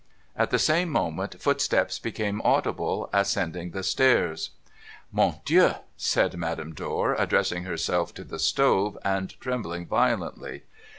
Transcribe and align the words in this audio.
At 0.35 0.49
the 0.49 0.57
same 0.57 0.89
moment, 0.89 1.39
footsteps 1.39 1.99
became 1.99 2.41
audible 2.43 3.07
ascending 3.13 3.69
the 3.69 3.83
stairs.' 3.83 4.49
Mon 5.11 5.41
Dieu!' 5.45 5.75
said 5.95 6.35
Madame 6.37 6.73
Dor, 6.73 7.13
addressing 7.13 7.65
herself 7.65 8.11
to 8.15 8.23
the 8.23 8.39
stove, 8.39 8.97
and 9.05 9.39
trembling 9.39 9.85
violently. 9.85 10.63